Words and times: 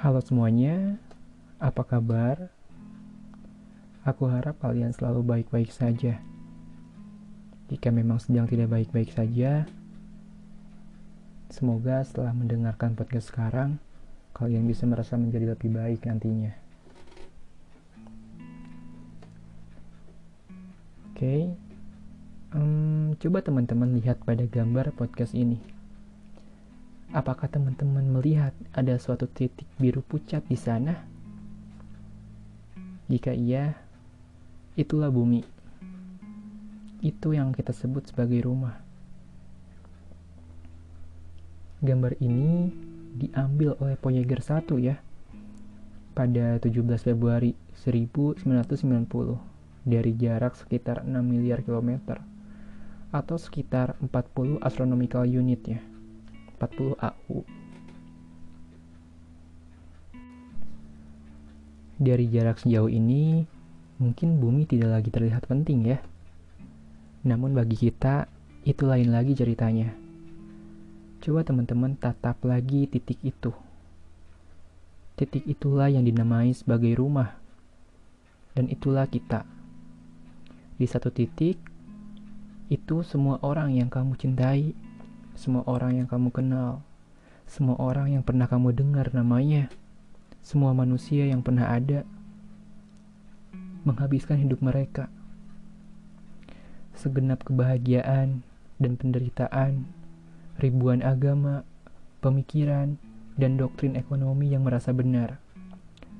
Halo 0.00 0.16
semuanya, 0.24 0.96
apa 1.60 1.84
kabar? 1.84 2.48
Aku 4.00 4.32
harap 4.32 4.56
kalian 4.64 4.96
selalu 4.96 5.20
baik-baik 5.20 5.68
saja. 5.68 6.24
Jika 7.68 7.92
memang 7.92 8.16
sedang 8.16 8.48
tidak 8.48 8.72
baik-baik 8.72 9.12
saja, 9.12 9.68
semoga 11.52 12.00
setelah 12.00 12.32
mendengarkan 12.32 12.96
podcast 12.96 13.28
sekarang, 13.28 13.76
kalian 14.32 14.64
bisa 14.64 14.88
merasa 14.88 15.20
menjadi 15.20 15.52
lebih 15.52 15.68
baik 15.68 16.08
nantinya. 16.08 16.56
Oke, 21.12 21.12
okay. 21.12 21.42
um, 22.56 23.12
coba 23.20 23.44
teman-teman 23.44 24.00
lihat 24.00 24.16
pada 24.24 24.48
gambar 24.48 24.96
podcast 24.96 25.36
ini. 25.36 25.79
Apakah 27.10 27.50
teman-teman 27.50 28.06
melihat 28.06 28.54
ada 28.70 28.94
suatu 28.94 29.26
titik 29.26 29.66
biru 29.82 29.98
pucat 29.98 30.46
di 30.46 30.54
sana? 30.54 30.94
Jika 33.10 33.34
iya, 33.34 33.74
itulah 34.78 35.10
bumi. 35.10 35.42
Itu 37.02 37.34
yang 37.34 37.50
kita 37.50 37.74
sebut 37.74 38.06
sebagai 38.06 38.46
rumah. 38.46 38.78
Gambar 41.82 42.14
ini 42.22 42.70
diambil 43.18 43.74
oleh 43.82 43.98
Voyager 43.98 44.38
1 44.38 44.70
ya, 44.78 45.02
pada 46.14 46.62
17 46.62 46.70
Februari 47.02 47.58
1990 47.74 48.86
dari 49.82 50.14
jarak 50.14 50.54
sekitar 50.54 51.02
6 51.02 51.10
miliar 51.26 51.66
kilometer 51.66 52.22
atau 53.10 53.34
sekitar 53.34 53.98
40 53.98 54.62
astronomical 54.62 55.26
unit 55.26 55.58
ya. 55.66 55.82
40 56.60 56.92
AU. 57.00 57.36
Dari 61.96 62.28
jarak 62.28 62.60
sejauh 62.60 62.92
ini, 62.92 63.48
mungkin 63.96 64.36
bumi 64.36 64.68
tidak 64.68 65.00
lagi 65.00 65.08
terlihat 65.08 65.48
penting 65.48 65.88
ya. 65.88 66.04
Namun 67.24 67.56
bagi 67.56 67.80
kita, 67.80 68.28
itu 68.68 68.84
lain 68.84 69.08
lagi 69.08 69.32
ceritanya. 69.32 69.96
Coba 71.24 71.44
teman-teman 71.44 71.96
tatap 71.96 72.44
lagi 72.44 72.84
titik 72.88 73.20
itu. 73.24 73.52
Titik 75.16 75.44
itulah 75.48 75.88
yang 75.88 76.04
dinamai 76.04 76.52
sebagai 76.52 76.96
rumah. 76.96 77.36
Dan 78.52 78.68
itulah 78.68 79.08
kita. 79.08 79.44
Di 80.80 80.88
satu 80.88 81.12
titik, 81.12 81.60
itu 82.72 83.04
semua 83.04 83.36
orang 83.44 83.76
yang 83.76 83.92
kamu 83.92 84.16
cintai 84.16 84.72
semua 85.40 85.64
orang 85.64 85.96
yang 85.96 86.04
kamu 86.04 86.28
kenal, 86.28 86.84
semua 87.48 87.80
orang 87.80 88.12
yang 88.12 88.20
pernah 88.20 88.44
kamu 88.44 88.76
dengar 88.76 89.08
namanya, 89.16 89.72
semua 90.44 90.76
manusia 90.76 91.24
yang 91.24 91.40
pernah 91.40 91.64
ada, 91.64 92.04
menghabiskan 93.88 94.36
hidup 94.36 94.60
mereka. 94.60 95.08
Segenap 96.92 97.40
kebahagiaan 97.48 98.44
dan 98.76 98.92
penderitaan, 99.00 99.88
ribuan 100.60 101.00
agama, 101.00 101.64
pemikiran, 102.20 103.00
dan 103.40 103.56
doktrin 103.56 103.96
ekonomi 103.96 104.52
yang 104.52 104.68
merasa 104.68 104.92
benar. 104.92 105.40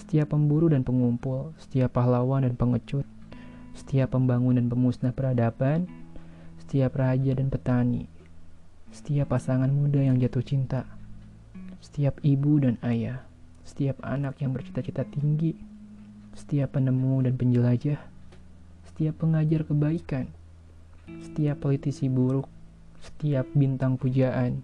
Setiap 0.00 0.32
pemburu 0.32 0.72
dan 0.72 0.88
pengumpul, 0.88 1.52
setiap 1.60 2.00
pahlawan 2.00 2.48
dan 2.48 2.56
pengecut, 2.56 3.04
setiap 3.76 4.16
pembangun 4.16 4.56
dan 4.56 4.72
pemusnah 4.72 5.12
peradaban, 5.12 5.84
setiap 6.64 6.96
raja 6.96 7.36
dan 7.36 7.52
petani, 7.52 8.08
setiap 8.92 9.32
pasangan 9.32 9.72
muda 9.72 10.04
yang 10.04 10.20
jatuh 10.20 10.44
cinta, 10.44 10.84
setiap 11.80 12.20
ibu 12.20 12.60
dan 12.60 12.76
ayah, 12.84 13.24
setiap 13.64 13.96
anak 14.04 14.36
yang 14.44 14.52
bercita-cita 14.52 15.08
tinggi, 15.08 15.56
setiap 16.36 16.76
penemu 16.76 17.24
dan 17.24 17.34
penjelajah, 17.40 18.00
setiap 18.92 19.14
pengajar 19.16 19.64
kebaikan, 19.64 20.28
setiap 21.24 21.64
politisi 21.64 22.12
buruk, 22.12 22.44
setiap 23.00 23.48
bintang 23.56 23.96
pujaan, 23.96 24.60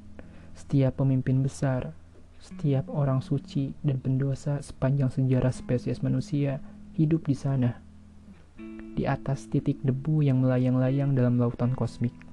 setiap 0.52 1.00
pemimpin 1.00 1.40
besar, 1.40 1.96
setiap 2.36 2.92
orang 2.92 3.24
suci 3.24 3.72
dan 3.80 3.96
pendosa 3.96 4.60
sepanjang 4.60 5.08
sejarah 5.08 5.56
spesies 5.56 6.04
manusia 6.04 6.60
hidup 7.00 7.24
di 7.24 7.32
sana, 7.32 7.80
di 8.92 9.08
atas 9.08 9.48
titik 9.48 9.80
debu 9.80 10.20
yang 10.20 10.44
melayang-layang 10.44 11.16
dalam 11.16 11.40
lautan 11.40 11.72
kosmik. 11.72 12.27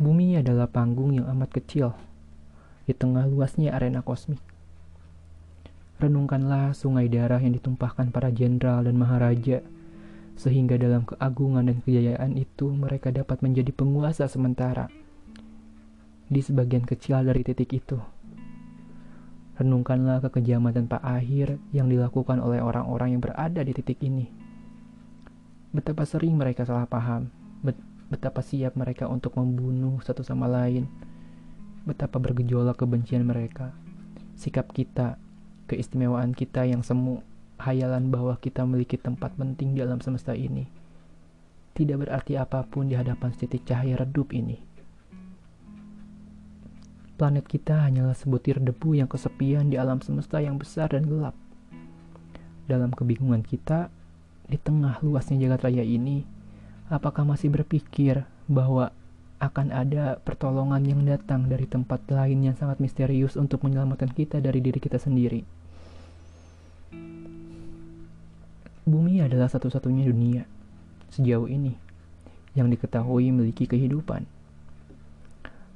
Bumi 0.00 0.40
adalah 0.40 0.64
panggung 0.64 1.12
yang 1.12 1.28
amat 1.28 1.60
kecil 1.60 1.92
di 2.88 2.96
tengah 2.96 3.28
luasnya 3.28 3.76
arena 3.76 4.00
kosmik. 4.00 4.40
Renungkanlah 6.00 6.72
sungai 6.72 7.04
darah 7.12 7.36
yang 7.36 7.52
ditumpahkan 7.52 8.08
para 8.08 8.32
jenderal 8.32 8.80
dan 8.88 8.96
maharaja, 8.96 9.60
sehingga 10.40 10.80
dalam 10.80 11.04
keagungan 11.04 11.68
dan 11.68 11.84
kejayaan 11.84 12.32
itu 12.40 12.72
mereka 12.72 13.12
dapat 13.12 13.44
menjadi 13.44 13.76
penguasa 13.76 14.24
sementara 14.24 14.88
di 16.32 16.40
sebagian 16.40 16.88
kecil 16.88 17.20
dari 17.20 17.44
titik 17.44 17.68
itu. 17.68 18.00
Renungkanlah 19.60 20.24
kekejaman 20.24 20.72
tanpa 20.72 20.96
akhir 21.04 21.60
yang 21.76 21.92
dilakukan 21.92 22.40
oleh 22.40 22.64
orang-orang 22.64 23.12
yang 23.12 23.20
berada 23.20 23.60
di 23.60 23.76
titik 23.76 24.00
ini. 24.00 24.32
Betapa 25.76 26.08
sering 26.08 26.40
mereka 26.40 26.64
salah 26.64 26.88
paham, 26.88 27.28
betapa 28.10 28.42
siap 28.42 28.74
mereka 28.74 29.06
untuk 29.06 29.38
membunuh 29.38 30.02
satu 30.02 30.26
sama 30.26 30.50
lain, 30.50 30.90
betapa 31.86 32.18
bergejolak 32.18 32.76
kebencian 32.76 33.22
mereka, 33.22 33.70
sikap 34.34 34.74
kita, 34.74 35.16
keistimewaan 35.70 36.34
kita 36.34 36.66
yang 36.66 36.82
semu, 36.82 37.22
hayalan 37.62 38.10
bahwa 38.10 38.34
kita 38.42 38.66
memiliki 38.66 38.98
tempat 38.98 39.38
penting 39.38 39.78
di 39.78 39.80
alam 39.80 40.02
semesta 40.02 40.34
ini, 40.34 40.66
tidak 41.72 42.04
berarti 42.04 42.34
apa 42.34 42.66
pun 42.66 42.90
di 42.90 42.98
hadapan 42.98 43.30
titik 43.30 43.62
cahaya 43.62 44.02
redup 44.02 44.34
ini. 44.34 44.58
Planet 47.14 47.44
kita 47.44 47.84
hanyalah 47.84 48.16
sebutir 48.16 48.58
debu 48.58 48.96
yang 48.96 49.06
kesepian 49.06 49.68
di 49.68 49.76
alam 49.76 50.00
semesta 50.00 50.40
yang 50.40 50.56
besar 50.56 50.90
dan 50.90 51.04
gelap. 51.04 51.36
Dalam 52.64 52.90
kebingungan 52.96 53.44
kita, 53.44 53.92
di 54.48 54.56
tengah 54.56 54.98
luasnya 55.04 55.36
jagat 55.36 55.68
raya 55.68 55.84
ini, 55.84 56.24
Apakah 56.90 57.22
masih 57.22 57.54
berpikir 57.54 58.26
bahwa 58.50 58.90
akan 59.38 59.70
ada 59.70 60.18
pertolongan 60.26 60.82
yang 60.82 61.06
datang 61.06 61.46
dari 61.46 61.62
tempat 61.70 62.02
lain 62.10 62.50
yang 62.50 62.58
sangat 62.58 62.82
misterius 62.82 63.38
untuk 63.38 63.62
menyelamatkan 63.62 64.10
kita 64.10 64.42
dari 64.42 64.58
diri 64.58 64.82
kita 64.82 64.98
sendiri? 64.98 65.46
Bumi 68.82 69.22
adalah 69.22 69.46
satu-satunya 69.46 70.02
dunia 70.10 70.42
sejauh 71.14 71.46
ini 71.46 71.78
yang 72.58 72.66
diketahui 72.66 73.30
memiliki 73.30 73.70
kehidupan. 73.70 74.26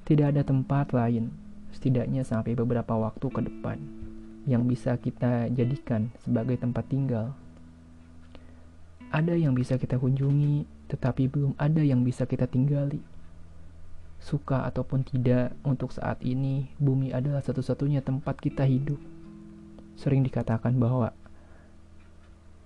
Tidak 0.02 0.34
ada 0.34 0.42
tempat 0.42 0.90
lain, 0.90 1.30
setidaknya 1.70 2.26
sampai 2.26 2.58
beberapa 2.58 2.98
waktu 2.98 3.30
ke 3.30 3.38
depan, 3.38 3.78
yang 4.50 4.66
bisa 4.66 4.98
kita 4.98 5.46
jadikan 5.54 6.10
sebagai 6.26 6.58
tempat 6.58 6.90
tinggal. 6.90 7.38
Ada 9.14 9.38
yang 9.38 9.54
bisa 9.54 9.78
kita 9.78 9.94
kunjungi, 9.94 10.73
tetapi 10.94 11.26
belum 11.26 11.58
ada 11.58 11.82
yang 11.82 12.06
bisa 12.06 12.22
kita 12.22 12.46
tinggali. 12.46 13.02
Suka 14.22 14.62
ataupun 14.64 15.02
tidak, 15.02 15.52
untuk 15.66 15.90
saat 15.90 16.22
ini 16.22 16.70
bumi 16.78 17.10
adalah 17.10 17.42
satu-satunya 17.42 18.00
tempat 18.00 18.38
kita 18.38 18.62
hidup. 18.62 18.96
Sering 19.98 20.22
dikatakan 20.22 20.78
bahwa 20.78 21.10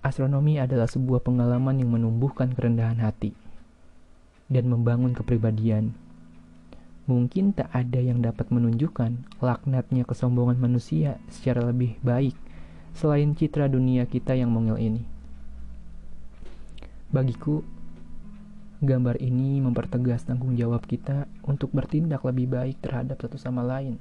astronomi 0.05 0.61
adalah 0.61 0.87
sebuah 0.87 1.25
pengalaman 1.25 1.81
yang 1.81 1.91
menumbuhkan 1.91 2.53
kerendahan 2.53 3.01
hati 3.01 3.33
dan 4.53 4.69
membangun 4.69 5.17
kepribadian. 5.17 5.97
Mungkin 7.09 7.57
tak 7.57 7.73
ada 7.73 8.05
yang 8.05 8.21
dapat 8.21 8.53
menunjukkan 8.53 9.41
laknatnya 9.41 10.05
kesombongan 10.05 10.61
manusia 10.61 11.17
secara 11.33 11.65
lebih 11.65 11.97
baik 12.05 12.37
selain 12.93 13.33
citra 13.33 13.71
dunia 13.71 14.05
kita 14.05 14.37
yang 14.37 14.53
mungil 14.53 14.77
ini. 14.77 15.03
Bagiku, 17.09 17.65
Gambar 18.79 19.19
ini 19.19 19.59
mempertegas 19.59 20.23
tanggung 20.23 20.55
jawab 20.55 20.87
kita 20.87 21.27
untuk 21.43 21.75
bertindak 21.75 22.23
lebih 22.23 22.47
baik 22.47 22.79
terhadap 22.79 23.19
satu 23.19 23.35
sama 23.35 23.67
lain 23.67 23.99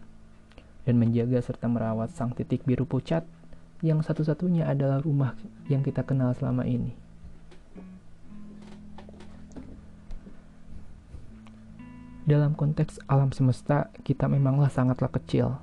dan 0.85 1.01
menjaga 1.01 1.41
serta 1.41 1.65
merawat 1.65 2.13
sang 2.13 2.29
titik 2.37 2.61
biru 2.61 2.85
pucat 2.85 3.25
yang 3.81 4.05
satu-satunya 4.05 4.69
adalah 4.69 5.01
rumah 5.01 5.33
yang 5.65 5.81
kita 5.81 6.05
kenal 6.05 6.29
selama 6.37 6.61
ini. 6.69 6.93
Dalam 12.29 12.53
konteks 12.53 13.01
alam 13.09 13.33
semesta, 13.33 13.89
kita 14.05 14.29
memanglah 14.29 14.69
sangatlah 14.69 15.09
kecil. 15.09 15.57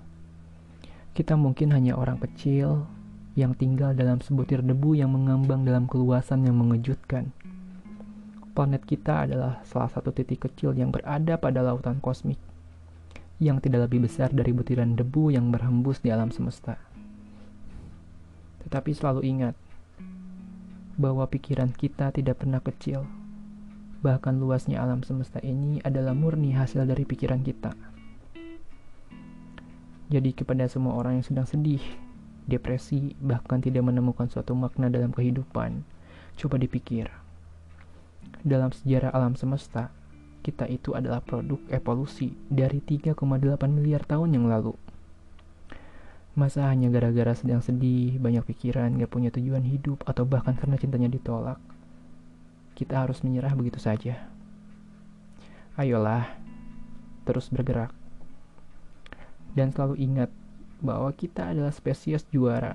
Kita 1.15 1.39
mungkin 1.39 1.71
hanya 1.71 1.95
orang 1.95 2.19
kecil 2.19 2.91
yang 3.39 3.55
tinggal 3.55 3.95
dalam 3.95 4.19
sebutir 4.19 4.59
debu 4.59 4.99
yang 4.99 5.15
mengambang 5.15 5.63
dalam 5.63 5.87
keluasan 5.87 6.43
yang 6.43 6.59
mengejutkan 6.59 7.31
planet 8.55 8.87
kita 8.87 9.27
adalah 9.27 9.61
salah 9.67 9.91
satu 9.91 10.15
titik 10.15 10.47
kecil 10.47 10.73
yang 10.79 10.95
berada 10.95 11.35
pada 11.35 11.61
lautan 11.61 11.99
kosmik, 11.99 12.39
yang 13.43 13.59
tidak 13.59 13.91
lebih 13.91 14.07
besar 14.07 14.31
dari 14.31 14.55
butiran 14.55 14.95
debu 14.95 15.35
yang 15.35 15.51
berhembus 15.51 15.99
di 15.99 16.15
alam 16.15 16.31
semesta. 16.31 16.79
Tetapi 18.63 18.91
selalu 18.95 19.27
ingat 19.27 19.55
bahwa 20.95 21.27
pikiran 21.27 21.75
kita 21.75 22.15
tidak 22.15 22.41
pernah 22.41 22.63
kecil. 22.63 23.03
Bahkan 24.07 24.39
luasnya 24.39 24.79
alam 24.79 25.03
semesta 25.03 25.43
ini 25.43 25.83
adalah 25.83 26.15
murni 26.15 26.55
hasil 26.55 26.87
dari 26.87 27.03
pikiran 27.03 27.43
kita. 27.43 27.75
Jadi 30.13 30.31
kepada 30.37 30.69
semua 30.71 30.95
orang 30.95 31.19
yang 31.19 31.27
sedang 31.27 31.49
sedih, 31.49 31.83
depresi, 32.45 33.17
bahkan 33.19 33.59
tidak 33.59 33.83
menemukan 33.83 34.29
suatu 34.29 34.53
makna 34.53 34.93
dalam 34.93 35.11
kehidupan, 35.11 35.83
coba 36.37 36.57
dipikir. 36.61 37.24
Dalam 38.43 38.75
sejarah 38.75 39.15
alam 39.15 39.39
semesta, 39.39 39.95
kita 40.45 40.67
itu 40.67 40.93
adalah 40.93 41.23
produk 41.23 41.63
evolusi 41.73 42.35
dari 42.51 42.83
3,8 42.83 43.17
miliar 43.71 44.03
tahun 44.05 44.37
yang 44.37 44.51
lalu. 44.51 44.75
Masa 46.35 46.67
hanya 46.67 46.91
gara-gara 46.91 47.31
sedang 47.39 47.63
sedih, 47.63 48.19
banyak 48.19 48.43
pikiran, 48.43 48.99
gak 48.99 49.13
punya 49.15 49.31
tujuan 49.31 49.63
hidup, 49.63 50.03
atau 50.03 50.27
bahkan 50.27 50.59
karena 50.59 50.75
cintanya 50.75 51.07
ditolak, 51.07 51.63
kita 52.75 53.07
harus 53.07 53.23
menyerah 53.23 53.55
begitu 53.55 53.79
saja. 53.79 54.27
Ayolah, 55.79 56.27
terus 57.23 57.49
bergerak. 57.55 57.95
Dan 59.55 59.71
selalu 59.71 60.03
ingat 60.03 60.31
bahwa 60.83 61.15
kita 61.15 61.55
adalah 61.55 61.71
spesies 61.71 62.27
juara. 62.35 62.75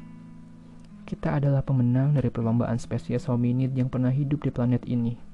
Kita 1.03 1.37
adalah 1.37 1.59
pemenang 1.59 2.15
dari 2.15 2.31
perlombaan 2.31 2.79
spesies 2.79 3.27
hominid 3.27 3.75
yang 3.75 3.91
pernah 3.91 4.09
hidup 4.09 4.47
di 4.47 4.51
planet 4.55 4.87
ini. 4.87 5.28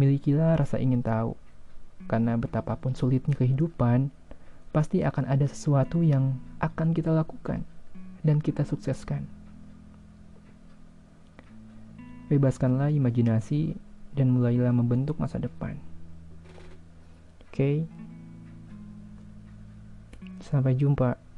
Milikilah 0.00 0.56
rasa 0.56 0.80
ingin 0.80 1.04
tahu, 1.04 1.36
karena 2.08 2.40
betapapun 2.40 2.96
sulitnya 2.96 3.36
kehidupan, 3.36 4.08
pasti 4.72 5.04
akan 5.04 5.28
ada 5.28 5.44
sesuatu 5.44 6.00
yang 6.00 6.40
akan 6.64 6.96
kita 6.96 7.12
lakukan 7.12 7.68
dan 8.24 8.40
kita 8.40 8.64
sukseskan. 8.64 9.28
Bebaskanlah 12.32 12.88
imajinasi 12.88 13.76
dan 14.16 14.32
mulailah 14.32 14.72
membentuk 14.72 15.20
masa 15.20 15.36
depan. 15.36 15.76
Oke, 17.50 17.52
okay? 17.52 17.76
sampai 20.40 20.78
jumpa. 20.80 21.29